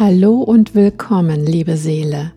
Hallo 0.00 0.36
und 0.36 0.74
willkommen, 0.74 1.44
liebe 1.44 1.76
Seele. 1.76 2.32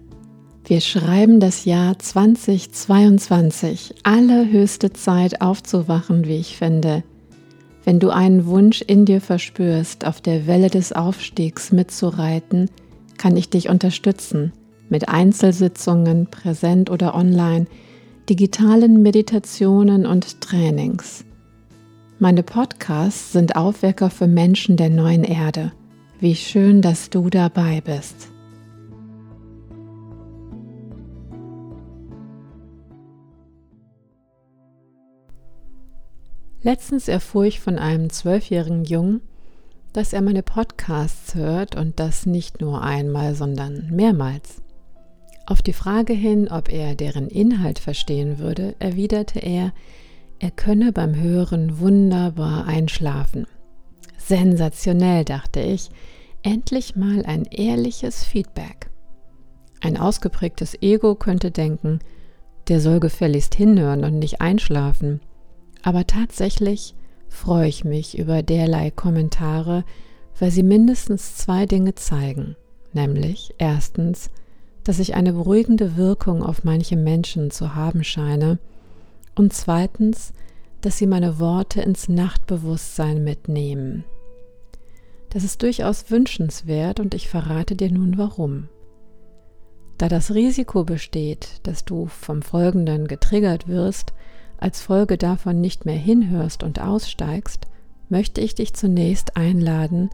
Wir 0.65 0.81
schreiben 0.81 1.39
das 1.39 1.63
Jahr 1.63 1.97
2022, 1.97 3.95
allerhöchste 4.03 4.91
Zeit 4.91 5.39
aufzuwachen, 5.39 6.25
wie 6.25 6.35
ich 6.35 6.57
finde. 6.57 7.05
Wenn 7.85 8.01
du 8.01 8.09
einen 8.09 8.47
Wunsch 8.47 8.81
in 8.81 9.05
dir 9.05 9.21
verspürst, 9.21 10.05
auf 10.05 10.19
der 10.19 10.45
Welle 10.45 10.69
des 10.69 10.91
Aufstiegs 10.91 11.71
mitzureiten, 11.71 12.69
kann 13.17 13.37
ich 13.37 13.49
dich 13.49 13.69
unterstützen 13.69 14.51
mit 14.89 15.07
Einzelsitzungen, 15.07 16.27
präsent 16.27 16.89
oder 16.89 17.15
online, 17.15 17.67
digitalen 18.29 19.01
Meditationen 19.01 20.05
und 20.05 20.41
Trainings. 20.41 21.23
Meine 22.19 22.43
Podcasts 22.43 23.31
sind 23.31 23.55
Aufwecker 23.55 24.09
für 24.09 24.27
Menschen 24.27 24.75
der 24.75 24.89
neuen 24.89 25.23
Erde. 25.23 25.71
Wie 26.23 26.35
schön, 26.35 26.81
dass 26.81 27.09
du 27.09 27.29
dabei 27.29 27.81
bist. 27.81 28.29
Letztens 36.61 37.09
erfuhr 37.09 37.43
ich 37.43 37.59
von 37.59 37.77
einem 37.77 38.09
zwölfjährigen 38.09 38.85
Jungen, 38.85 39.19
dass 39.91 40.13
er 40.13 40.21
meine 40.21 40.43
Podcasts 40.43 41.35
hört 41.35 41.75
und 41.75 41.99
das 41.99 42.25
nicht 42.25 42.61
nur 42.61 42.81
einmal, 42.81 43.35
sondern 43.35 43.89
mehrmals. 43.91 44.61
Auf 45.45 45.61
die 45.61 45.73
Frage 45.73 46.13
hin, 46.13 46.47
ob 46.47 46.71
er 46.71 46.95
deren 46.95 47.27
Inhalt 47.27 47.79
verstehen 47.79 48.39
würde, 48.39 48.75
erwiderte 48.79 49.39
er, 49.39 49.73
er 50.39 50.51
könne 50.51 50.93
beim 50.93 51.15
Hören 51.15 51.79
wunderbar 51.79 52.65
einschlafen. 52.65 53.45
Sensationell, 54.17 55.25
dachte 55.25 55.59
ich, 55.59 55.89
endlich 56.43 56.95
mal 56.95 57.25
ein 57.25 57.45
ehrliches 57.45 58.23
Feedback. 58.23 58.89
Ein 59.81 59.97
ausgeprägtes 59.97 60.81
Ego 60.81 61.15
könnte 61.15 61.51
denken, 61.51 61.99
der 62.67 62.79
soll 62.79 62.99
gefälligst 62.99 63.55
hinhören 63.55 64.03
und 64.05 64.19
nicht 64.19 64.39
einschlafen. 64.39 65.19
Aber 65.81 66.07
tatsächlich 66.07 66.95
freue 67.27 67.67
ich 67.67 67.83
mich 67.83 68.17
über 68.17 68.43
derlei 68.43 68.91
Kommentare, 68.91 69.83
weil 70.39 70.51
sie 70.51 70.63
mindestens 70.63 71.35
zwei 71.35 71.65
Dinge 71.65 71.95
zeigen, 71.95 72.55
nämlich 72.93 73.53
erstens, 73.57 74.29
dass 74.83 74.99
ich 74.99 75.15
eine 75.15 75.33
beruhigende 75.33 75.97
Wirkung 75.97 76.43
auf 76.43 76.63
manche 76.63 76.95
Menschen 76.95 77.51
zu 77.51 77.75
haben 77.75 78.03
scheine 78.03 78.59
und 79.35 79.53
zweitens, 79.53 80.33
dass 80.81 80.97
sie 80.97 81.07
meine 81.07 81.39
Worte 81.39 81.81
ins 81.81 82.09
Nachtbewusstsein 82.09 83.23
mitnehmen. 83.23 84.03
Das 85.33 85.43
ist 85.43 85.63
durchaus 85.63 86.11
wünschenswert 86.11 86.99
und 86.99 87.15
ich 87.15 87.27
verrate 87.27 87.75
dir 87.75 87.91
nun 87.91 88.19
warum. 88.19 88.69
Da 89.97 90.07
das 90.07 90.35
Risiko 90.35 90.83
besteht, 90.83 91.59
dass 91.63 91.85
du 91.85 92.05
vom 92.05 92.43
Folgenden 92.43 93.07
getriggert 93.07 93.67
wirst, 93.67 94.13
als 94.57 94.81
Folge 94.81 95.17
davon 95.17 95.59
nicht 95.59 95.85
mehr 95.85 95.97
hinhörst 95.97 96.61
und 96.61 96.79
aussteigst, 96.79 97.65
möchte 98.09 98.41
ich 98.41 98.53
dich 98.53 98.75
zunächst 98.75 99.35
einladen, 99.35 100.11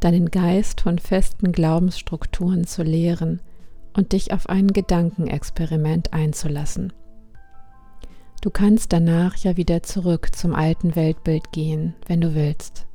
deinen 0.00 0.30
Geist 0.30 0.80
von 0.80 0.98
festen 0.98 1.52
Glaubensstrukturen 1.52 2.66
zu 2.66 2.82
lehren 2.82 3.42
und 3.92 4.12
dich 4.12 4.32
auf 4.32 4.48
ein 4.48 4.68
Gedankenexperiment 4.68 6.14
einzulassen. 6.14 6.94
Du 8.40 8.48
kannst 8.48 8.92
danach 8.94 9.36
ja 9.36 9.58
wieder 9.58 9.82
zurück 9.82 10.34
zum 10.34 10.54
alten 10.54 10.96
Weltbild 10.96 11.52
gehen, 11.52 11.94
wenn 12.06 12.22
du 12.22 12.34
willst. 12.34 12.86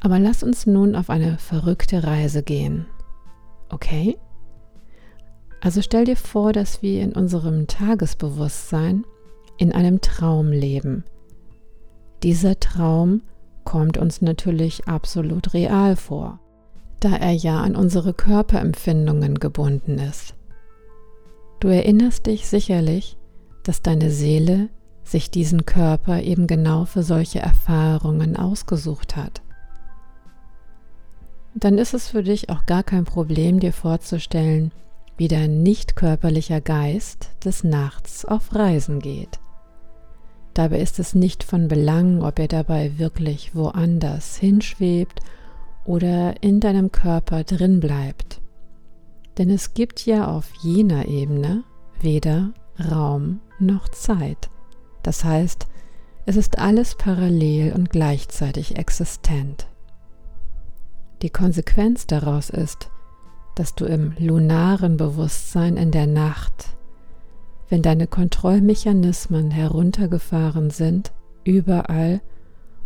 Aber 0.00 0.18
lass 0.18 0.42
uns 0.42 0.66
nun 0.66 0.94
auf 0.94 1.10
eine 1.10 1.38
verrückte 1.38 2.04
Reise 2.04 2.42
gehen. 2.42 2.86
Okay? 3.68 4.16
Also 5.60 5.82
stell 5.82 6.04
dir 6.04 6.16
vor, 6.16 6.52
dass 6.52 6.82
wir 6.82 7.02
in 7.02 7.12
unserem 7.12 7.66
Tagesbewusstsein 7.66 9.04
in 9.56 9.72
einem 9.72 10.00
Traum 10.00 10.52
leben. 10.52 11.04
Dieser 12.22 12.60
Traum 12.60 13.22
kommt 13.64 13.98
uns 13.98 14.22
natürlich 14.22 14.86
absolut 14.86 15.52
real 15.52 15.96
vor, 15.96 16.38
da 17.00 17.16
er 17.16 17.32
ja 17.32 17.60
an 17.60 17.74
unsere 17.74 18.14
Körperempfindungen 18.14 19.34
gebunden 19.34 19.98
ist. 19.98 20.34
Du 21.60 21.68
erinnerst 21.68 22.26
dich 22.26 22.46
sicherlich, 22.46 23.18
dass 23.64 23.82
deine 23.82 24.10
Seele 24.10 24.68
sich 25.02 25.30
diesen 25.30 25.66
Körper 25.66 26.22
eben 26.22 26.46
genau 26.46 26.84
für 26.84 27.02
solche 27.02 27.40
Erfahrungen 27.40 28.36
ausgesucht 28.36 29.16
hat 29.16 29.42
dann 31.64 31.78
ist 31.78 31.94
es 31.94 32.08
für 32.08 32.22
dich 32.22 32.50
auch 32.50 32.66
gar 32.66 32.82
kein 32.82 33.04
Problem, 33.04 33.60
dir 33.60 33.72
vorzustellen, 33.72 34.72
wie 35.16 35.28
dein 35.28 35.62
nicht 35.62 35.96
körperlicher 35.96 36.60
Geist 36.60 37.30
des 37.44 37.64
Nachts 37.64 38.24
auf 38.24 38.54
Reisen 38.54 39.00
geht. 39.00 39.40
Dabei 40.54 40.80
ist 40.80 40.98
es 40.98 41.14
nicht 41.14 41.44
von 41.44 41.68
Belang, 41.68 42.22
ob 42.22 42.38
er 42.38 42.48
dabei 42.48 42.98
wirklich 42.98 43.54
woanders 43.54 44.36
hinschwebt 44.36 45.20
oder 45.84 46.42
in 46.42 46.60
deinem 46.60 46.92
Körper 46.92 47.44
drin 47.44 47.80
bleibt. 47.80 48.40
Denn 49.38 49.50
es 49.50 49.74
gibt 49.74 50.04
ja 50.04 50.26
auf 50.26 50.52
jener 50.62 51.06
Ebene 51.06 51.64
weder 52.00 52.52
Raum 52.90 53.40
noch 53.58 53.88
Zeit. 53.88 54.50
Das 55.02 55.24
heißt, 55.24 55.66
es 56.26 56.36
ist 56.36 56.58
alles 56.58 56.96
parallel 56.96 57.72
und 57.72 57.90
gleichzeitig 57.90 58.76
existent. 58.76 59.68
Die 61.22 61.30
Konsequenz 61.30 62.06
daraus 62.06 62.48
ist, 62.50 62.90
dass 63.56 63.74
du 63.74 63.86
im 63.86 64.12
lunaren 64.18 64.96
Bewusstsein 64.96 65.76
in 65.76 65.90
der 65.90 66.06
Nacht, 66.06 66.76
wenn 67.68 67.82
deine 67.82 68.06
Kontrollmechanismen 68.06 69.50
heruntergefahren 69.50 70.70
sind, 70.70 71.12
überall 71.44 72.20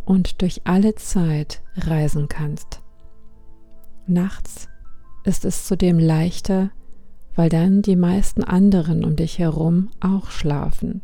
und 0.05 0.41
durch 0.41 0.61
alle 0.63 0.95
Zeit 0.95 1.61
reisen 1.75 2.27
kannst. 2.27 2.81
Nachts 4.07 4.67
ist 5.23 5.45
es 5.45 5.65
zudem 5.65 5.99
leichter, 5.99 6.71
weil 7.35 7.49
dann 7.49 7.81
die 7.81 7.95
meisten 7.95 8.43
anderen 8.43 9.05
um 9.05 9.15
dich 9.15 9.39
herum 9.39 9.89
auch 10.01 10.29
schlafen 10.29 11.01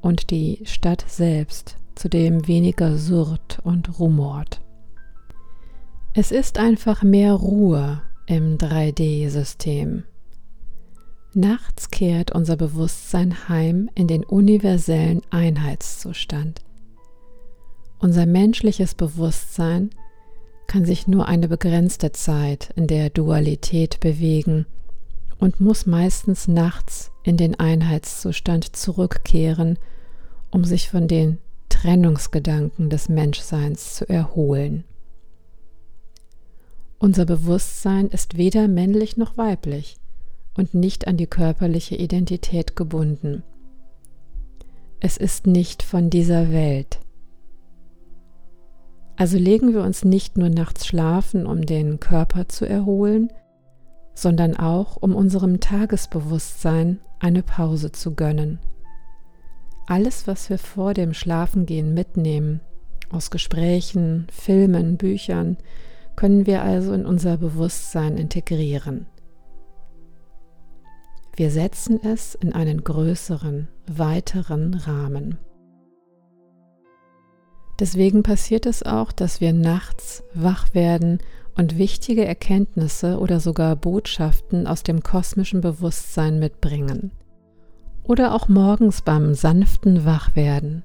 und 0.00 0.30
die 0.30 0.60
Stadt 0.64 1.04
selbst 1.06 1.76
zudem 1.94 2.48
weniger 2.48 2.96
surrt 2.96 3.60
und 3.62 3.98
rumort. 3.98 4.63
Es 6.16 6.30
ist 6.30 6.58
einfach 6.58 7.02
mehr 7.02 7.32
Ruhe 7.32 8.00
im 8.26 8.56
3D-System. 8.56 10.04
Nachts 11.32 11.90
kehrt 11.90 12.30
unser 12.30 12.54
Bewusstsein 12.54 13.48
heim 13.48 13.90
in 13.96 14.06
den 14.06 14.22
universellen 14.22 15.22
Einheitszustand. 15.30 16.62
Unser 17.98 18.26
menschliches 18.26 18.94
Bewusstsein 18.94 19.90
kann 20.68 20.84
sich 20.84 21.08
nur 21.08 21.26
eine 21.26 21.48
begrenzte 21.48 22.12
Zeit 22.12 22.70
in 22.76 22.86
der 22.86 23.10
Dualität 23.10 23.98
bewegen 23.98 24.66
und 25.38 25.58
muss 25.58 25.84
meistens 25.84 26.46
nachts 26.46 27.10
in 27.24 27.36
den 27.36 27.58
Einheitszustand 27.58 28.76
zurückkehren, 28.76 29.80
um 30.52 30.62
sich 30.62 30.90
von 30.90 31.08
den 31.08 31.38
Trennungsgedanken 31.70 32.88
des 32.88 33.08
Menschseins 33.08 33.96
zu 33.96 34.08
erholen. 34.08 34.84
Unser 37.04 37.26
Bewusstsein 37.26 38.08
ist 38.08 38.38
weder 38.38 38.66
männlich 38.66 39.18
noch 39.18 39.36
weiblich 39.36 39.98
und 40.56 40.72
nicht 40.72 41.06
an 41.06 41.18
die 41.18 41.26
körperliche 41.26 41.96
Identität 41.96 42.76
gebunden. 42.76 43.42
Es 45.00 45.18
ist 45.18 45.46
nicht 45.46 45.82
von 45.82 46.08
dieser 46.08 46.50
Welt. 46.50 47.00
Also 49.16 49.36
legen 49.36 49.74
wir 49.74 49.82
uns 49.82 50.02
nicht 50.06 50.38
nur 50.38 50.48
nachts 50.48 50.86
schlafen, 50.86 51.44
um 51.44 51.66
den 51.66 52.00
Körper 52.00 52.48
zu 52.48 52.66
erholen, 52.66 53.30
sondern 54.14 54.56
auch, 54.56 54.96
um 54.96 55.14
unserem 55.14 55.60
Tagesbewusstsein 55.60 57.00
eine 57.18 57.42
Pause 57.42 57.92
zu 57.92 58.14
gönnen. 58.14 58.60
Alles, 59.86 60.26
was 60.26 60.48
wir 60.48 60.56
vor 60.56 60.94
dem 60.94 61.12
Schlafengehen 61.12 61.92
mitnehmen, 61.92 62.62
aus 63.10 63.30
Gesprächen, 63.30 64.26
Filmen, 64.32 64.96
Büchern, 64.96 65.58
können 66.16 66.46
wir 66.46 66.62
also 66.62 66.92
in 66.92 67.06
unser 67.06 67.36
Bewusstsein 67.36 68.16
integrieren. 68.16 69.06
Wir 71.36 71.50
setzen 71.50 72.00
es 72.02 72.34
in 72.34 72.52
einen 72.52 72.84
größeren, 72.84 73.68
weiteren 73.86 74.74
Rahmen. 74.74 75.38
Deswegen 77.80 78.22
passiert 78.22 78.66
es 78.66 78.84
auch, 78.84 79.10
dass 79.10 79.40
wir 79.40 79.52
nachts 79.52 80.22
wach 80.32 80.74
werden 80.74 81.18
und 81.56 81.76
wichtige 81.76 82.24
Erkenntnisse 82.24 83.18
oder 83.18 83.40
sogar 83.40 83.74
Botschaften 83.74 84.68
aus 84.68 84.84
dem 84.84 85.02
kosmischen 85.02 85.60
Bewusstsein 85.60 86.38
mitbringen. 86.38 87.10
Oder 88.04 88.34
auch 88.34 88.48
morgens 88.48 89.02
beim 89.02 89.34
sanften 89.34 90.04
Wachwerden 90.04 90.84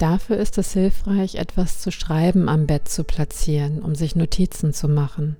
Dafür 0.00 0.38
ist 0.38 0.56
es 0.56 0.72
hilfreich, 0.72 1.34
etwas 1.34 1.82
zu 1.82 1.92
schreiben 1.92 2.48
am 2.48 2.66
Bett 2.66 2.88
zu 2.88 3.04
platzieren, 3.04 3.82
um 3.82 3.94
sich 3.94 4.16
Notizen 4.16 4.72
zu 4.72 4.88
machen. 4.88 5.36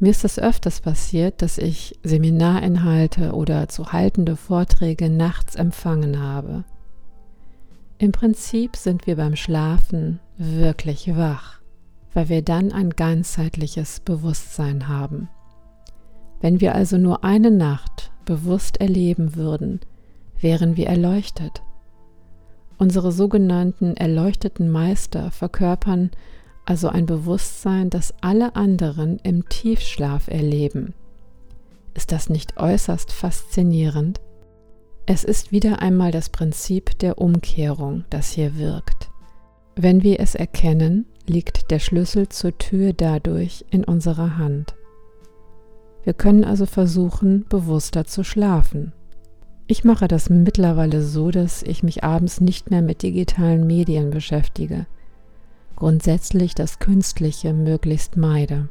Mir 0.00 0.10
ist 0.10 0.24
es 0.24 0.40
öfters 0.40 0.80
passiert, 0.80 1.40
dass 1.40 1.56
ich 1.56 1.96
Seminarinhalte 2.02 3.32
oder 3.32 3.68
zu 3.68 3.92
haltende 3.92 4.34
Vorträge 4.34 5.08
nachts 5.08 5.54
empfangen 5.54 6.20
habe. 6.20 6.64
Im 7.98 8.10
Prinzip 8.10 8.74
sind 8.74 9.06
wir 9.06 9.14
beim 9.14 9.36
Schlafen 9.36 10.18
wirklich 10.36 11.16
wach, 11.16 11.60
weil 12.12 12.28
wir 12.28 12.42
dann 12.42 12.72
ein 12.72 12.90
ganzheitliches 12.90 14.00
Bewusstsein 14.00 14.88
haben. 14.88 15.28
Wenn 16.40 16.60
wir 16.60 16.74
also 16.74 16.98
nur 16.98 17.22
eine 17.22 17.52
Nacht 17.52 18.10
bewusst 18.24 18.80
erleben 18.80 19.36
würden, 19.36 19.78
wären 20.40 20.76
wir 20.76 20.88
erleuchtet. 20.88 21.62
Unsere 22.78 23.12
sogenannten 23.12 23.96
erleuchteten 23.96 24.70
Meister 24.70 25.30
verkörpern 25.30 26.10
also 26.66 26.88
ein 26.88 27.06
Bewusstsein, 27.06 27.90
das 27.90 28.12
alle 28.20 28.56
anderen 28.56 29.18
im 29.22 29.48
Tiefschlaf 29.48 30.28
erleben. 30.28 30.94
Ist 31.94 32.12
das 32.12 32.28
nicht 32.28 32.58
äußerst 32.58 33.12
faszinierend? 33.12 34.20
Es 35.06 35.22
ist 35.22 35.52
wieder 35.52 35.80
einmal 35.80 36.10
das 36.10 36.28
Prinzip 36.28 36.98
der 36.98 37.18
Umkehrung, 37.18 38.04
das 38.10 38.32
hier 38.32 38.58
wirkt. 38.58 39.08
Wenn 39.76 40.02
wir 40.02 40.18
es 40.20 40.34
erkennen, 40.34 41.06
liegt 41.26 41.70
der 41.70 41.78
Schlüssel 41.78 42.28
zur 42.28 42.58
Tür 42.58 42.92
dadurch 42.92 43.64
in 43.70 43.84
unserer 43.84 44.36
Hand. 44.36 44.74
Wir 46.02 46.14
können 46.14 46.44
also 46.44 46.66
versuchen, 46.66 47.46
bewusster 47.48 48.04
zu 48.04 48.24
schlafen. 48.24 48.92
Ich 49.66 49.84
mache 49.84 50.08
das 50.08 50.30
mittlerweile 50.30 51.02
so, 51.02 51.30
dass 51.30 51.62
ich 51.62 51.82
mich 51.82 52.04
abends 52.04 52.40
nicht 52.40 52.70
mehr 52.70 52.82
mit 52.82 53.02
digitalen 53.02 53.66
Medien 53.66 54.10
beschäftige 54.10 54.86
grundsätzlich 55.76 56.54
das 56.54 56.78
Künstliche 56.78 57.52
möglichst 57.52 58.16
meide. 58.16 58.68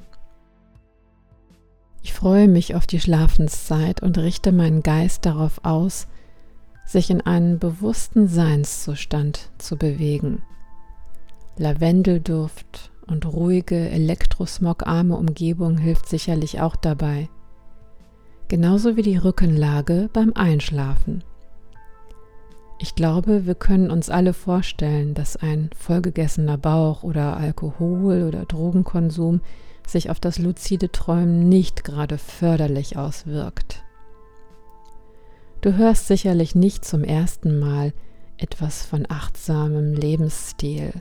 Ich 2.02 2.14
freue 2.14 2.48
mich 2.48 2.76
auf 2.76 2.86
die 2.86 3.00
Schlafenszeit 3.00 4.04
und 4.04 4.18
richte 4.18 4.52
meinen 4.52 4.84
Geist 4.84 5.26
darauf 5.26 5.64
aus, 5.64 6.08
sich 6.86 7.10
in 7.10 7.22
einen 7.22 7.58
bewussten 7.58 8.28
Seinszustand 8.28 9.50
zu 9.58 9.78
bewegen. 9.78 10.44
Lavendelduft 11.58 12.92
und 13.08 13.26
ruhige, 13.26 13.90
elektrosmogarme 13.90 15.16
Umgebung 15.16 15.78
hilft 15.78 16.10
sicherlich 16.10 16.60
auch 16.60 16.76
dabei. 16.76 17.30
Genauso 18.48 18.96
wie 18.96 19.02
die 19.02 19.18
Rückenlage 19.18 20.10
beim 20.14 20.34
Einschlafen. 20.34 21.24
Ich 22.78 22.94
glaube, 22.94 23.46
wir 23.46 23.56
können 23.56 23.90
uns 23.90 24.10
alle 24.10 24.34
vorstellen, 24.34 25.14
dass 25.14 25.38
ein 25.38 25.70
vollgegessener 25.76 26.58
Bauch 26.58 27.04
oder 27.04 27.38
Alkohol 27.38 28.24
oder 28.24 28.46
Drogenkonsum 28.46 29.42
sich 29.88 30.10
auf 30.10 30.20
das 30.20 30.38
luzide 30.38 30.92
Träumen 30.92 31.48
nicht 31.48 31.84
gerade 31.84 32.18
förderlich 32.18 32.98
auswirkt. 32.98 33.84
Du 35.62 35.76
hörst 35.76 36.08
sicherlich 36.08 36.54
nicht 36.54 36.86
zum 36.86 37.04
ersten 37.04 37.58
Mal 37.60 37.94
etwas 38.38 38.86
von 38.86 39.06
achtsamem 39.10 39.94
Lebensstil. 39.94 40.94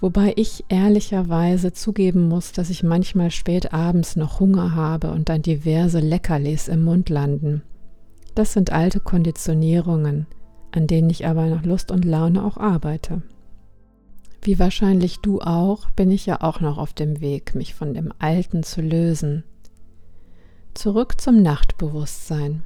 Wobei 0.00 0.34
ich 0.36 0.64
ehrlicherweise 0.68 1.72
zugeben 1.72 2.28
muss, 2.28 2.52
dass 2.52 2.70
ich 2.70 2.82
manchmal 2.82 3.30
spät 3.30 3.72
abends 3.72 4.16
noch 4.16 4.40
Hunger 4.40 4.74
habe 4.74 5.10
und 5.10 5.28
dann 5.28 5.42
diverse 5.42 6.00
Leckerlis 6.00 6.68
im 6.68 6.84
Mund 6.84 7.08
landen 7.08 7.62
das 8.36 8.52
sind 8.52 8.70
alte 8.70 9.00
Konditionierungen, 9.00 10.26
an 10.70 10.86
denen 10.86 11.10
ich 11.10 11.26
aber 11.26 11.46
nach 11.46 11.64
Lust 11.64 11.90
und 11.90 12.04
Laune 12.04 12.44
auch 12.44 12.58
arbeite. 12.58 13.22
Wie 14.42 14.58
wahrscheinlich 14.58 15.18
du 15.20 15.40
auch, 15.40 15.90
bin 15.90 16.10
ich 16.10 16.26
ja 16.26 16.42
auch 16.42 16.60
noch 16.60 16.78
auf 16.78 16.92
dem 16.92 17.20
Weg, 17.20 17.54
mich 17.54 17.74
von 17.74 17.94
dem 17.94 18.12
Alten 18.18 18.62
zu 18.62 18.82
lösen. 18.82 19.42
Zurück 20.74 21.18
zum 21.20 21.42
Nachtbewusstsein. 21.42 22.62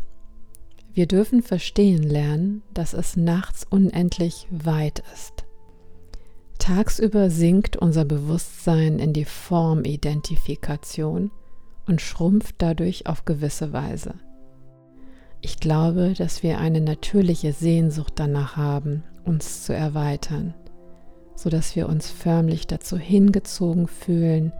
Wir 0.92 1.06
dürfen 1.06 1.40
verstehen 1.40 2.02
lernen, 2.02 2.62
dass 2.74 2.92
es 2.92 3.16
nachts 3.16 3.64
unendlich 3.70 4.48
weit 4.50 5.04
ist. 5.14 5.39
Tagsüber 6.60 7.30
sinkt 7.30 7.78
unser 7.78 8.04
Bewusstsein 8.04 8.98
in 8.98 9.14
die 9.14 9.24
Formidentifikation 9.24 11.30
und 11.88 12.02
schrumpft 12.02 12.56
dadurch 12.58 13.06
auf 13.06 13.24
gewisse 13.24 13.72
Weise. 13.72 14.14
Ich 15.40 15.58
glaube, 15.58 16.12
dass 16.16 16.42
wir 16.42 16.58
eine 16.58 16.82
natürliche 16.82 17.54
Sehnsucht 17.54 18.12
danach 18.16 18.56
haben, 18.56 19.04
uns 19.24 19.64
zu 19.64 19.74
erweitern, 19.74 20.52
so 21.34 21.48
dass 21.48 21.74
wir 21.76 21.88
uns 21.88 22.10
förmlich 22.10 22.66
dazu 22.66 22.98
hingezogen 22.98 23.88
fühlen, 23.88 24.52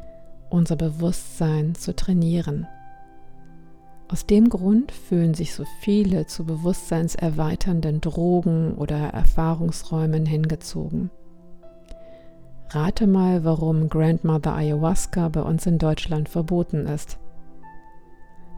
unser 0.49 0.77
Bewusstsein 0.77 1.75
zu 1.75 1.95
trainieren. 1.95 2.67
Aus 4.09 4.27
dem 4.27 4.49
Grund 4.49 4.91
fühlen 4.91 5.35
sich 5.35 5.55
so 5.55 5.65
viele 5.83 6.27
zu 6.27 6.47
bewusstseinserweiternden 6.47 8.01
Drogen 8.01 8.75
oder 8.75 8.97
Erfahrungsräumen 8.97 10.25
hingezogen. 10.25 11.11
Rate 12.73 13.09
mal, 13.09 13.43
warum 13.43 13.89
Grandmother 13.89 14.55
Ayahuasca 14.55 15.29
bei 15.29 15.43
uns 15.43 15.67
in 15.67 15.79
Deutschland 15.79 16.29
verboten 16.29 16.87
ist. 16.87 17.19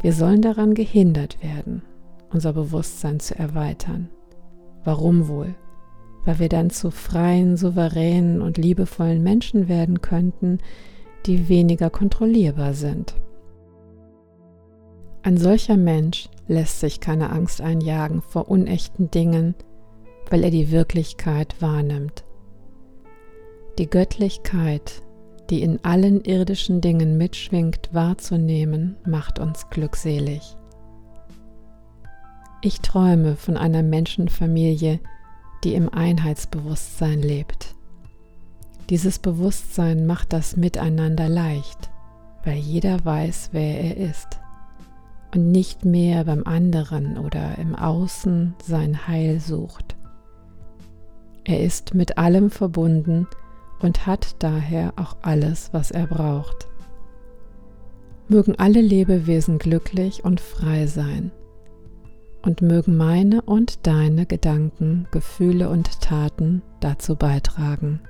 Wir 0.03 0.13
sollen 0.13 0.43
daran 0.43 0.75
gehindert 0.75 1.43
werden, 1.43 1.83
unser 2.31 2.53
Bewusstsein 2.53 3.21
zu 3.21 3.39
erweitern. 3.39 4.11
Warum 4.85 5.29
wohl? 5.29 5.55
Weil 6.27 6.41
wir 6.41 6.49
dann 6.51 6.69
zu 6.69 6.91
freien, 6.91 7.57
souveränen 7.57 8.43
und 8.43 8.59
liebevollen 8.59 9.23
Menschen 9.23 9.69
werden 9.69 10.03
könnten, 10.03 10.59
die 11.25 11.49
weniger 11.49 11.89
kontrollierbar 11.89 12.75
sind. 12.75 13.15
Ein 15.23 15.39
solcher 15.39 15.79
Mensch 15.79 16.29
lässt 16.49 16.81
sich 16.81 17.01
keine 17.01 17.31
Angst 17.31 17.63
einjagen 17.63 18.21
vor 18.21 18.51
unechten 18.51 19.11
Dingen, 19.11 19.55
weil 20.29 20.45
er 20.45 20.51
die 20.51 20.71
Wirklichkeit 20.71 21.63
wahrnimmt. 21.63 22.22
Die 23.79 23.89
Göttlichkeit, 23.89 25.03
die 25.49 25.63
in 25.63 25.83
allen 25.83 26.23
irdischen 26.25 26.83
Dingen 26.83 27.17
mitschwingt, 27.17 27.89
wahrzunehmen, 27.93 28.97
macht 29.07 29.39
uns 29.39 29.71
glückselig. 29.71 30.57
Ich 32.61 32.81
träume 32.83 33.35
von 33.35 33.57
einer 33.57 33.83
Menschenfamilie, 33.83 35.01
die 35.65 35.75
im 35.75 35.89
Einheitsbewusstsein 35.89 37.23
lebt. 37.23 37.75
Dieses 38.91 39.19
Bewusstsein 39.19 40.07
macht 40.07 40.35
das 40.35 40.57
Miteinander 40.57 41.31
leicht, 41.31 41.91
weil 42.45 42.59
jeder 42.59 43.03
weiß, 43.05 43.51
wer 43.53 43.81
er 43.81 43.97
ist 43.97 44.39
und 45.35 45.51
nicht 45.51 45.87
mehr 45.87 46.25
beim 46.25 46.45
anderen 46.45 47.17
oder 47.17 47.57
im 47.57 47.75
Außen 47.75 48.55
sein 48.63 49.09
Heil 49.09 49.41
sucht. 49.41 49.97
Er 51.45 51.61
ist 51.61 51.95
mit 51.95 52.19
allem 52.19 52.51
verbunden 52.51 53.27
und 53.83 54.07
hat 54.07 54.37
daher 54.39 54.95
auch 54.97 55.17
alles, 55.23 55.73
was 55.73 55.91
er 55.91 56.07
braucht. 56.07 56.69
Mögen 58.29 58.59
alle 58.59 58.81
Lebewesen 58.81 59.59
glücklich 59.59 60.25
und 60.25 60.41
frei 60.41 60.87
sein 60.87 61.33
und 62.43 62.61
mögen 62.61 62.97
meine 62.97 63.43
und 63.43 63.87
deine 63.87 64.27
Gedanken, 64.27 65.07
Gefühle 65.11 65.69
und 65.69 66.01
Taten 66.01 66.63
dazu 66.81 67.17
beitragen. 67.17 68.01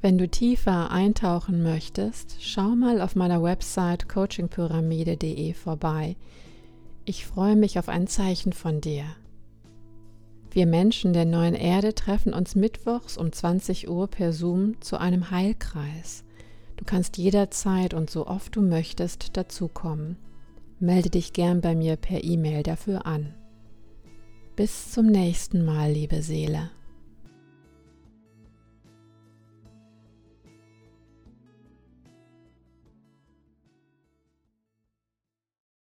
Wenn 0.00 0.18
du 0.18 0.28
tiefer 0.28 0.90
eintauchen 0.90 1.62
möchtest, 1.62 2.38
schau 2.40 2.74
mal 2.74 3.00
auf 3.00 3.14
meiner 3.14 3.40
Website 3.40 4.08
coachingpyramide.de 4.08 5.52
vorbei. 5.52 6.16
Ich 7.04 7.26
freue 7.26 7.56
mich 7.56 7.78
auf 7.80 7.88
ein 7.88 8.06
Zeichen 8.06 8.52
von 8.52 8.80
dir. 8.80 9.04
Wir 10.52 10.66
Menschen 10.66 11.12
der 11.12 11.24
neuen 11.24 11.54
Erde 11.54 11.94
treffen 11.94 12.32
uns 12.32 12.54
mittwochs 12.54 13.16
um 13.16 13.32
20 13.32 13.88
Uhr 13.88 14.06
per 14.06 14.32
Zoom 14.32 14.80
zu 14.80 15.00
einem 15.00 15.30
Heilkreis. 15.30 16.24
Du 16.76 16.84
kannst 16.84 17.16
jederzeit 17.16 17.92
und 17.94 18.08
so 18.10 18.26
oft 18.26 18.54
du 18.54 18.62
möchtest 18.62 19.36
dazukommen. 19.36 20.16
Melde 20.78 21.10
dich 21.10 21.32
gern 21.32 21.60
bei 21.60 21.74
mir 21.74 21.96
per 21.96 22.22
E-Mail 22.22 22.62
dafür 22.62 23.04
an. 23.06 23.34
Bis 24.54 24.92
zum 24.92 25.06
nächsten 25.06 25.64
Mal, 25.64 25.90
liebe 25.92 26.22
Seele. 26.22 26.70